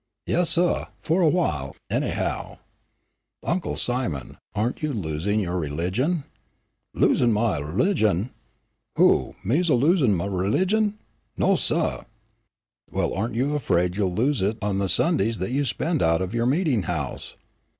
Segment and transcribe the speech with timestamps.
[0.25, 2.57] "Yes, suh, fu' a while, anyhow."
[3.45, 6.23] "Uncle Simon, aren't you losing your religion?"
[6.95, 8.31] "Losin' my u'ligion?
[8.95, 10.95] Who, me losin' my u'ligion!
[11.37, 12.01] No, suh."
[12.91, 16.33] "Well, aren't you afraid you'll lose it on the Sundays that you spend out of
[16.33, 17.35] your meeting house?"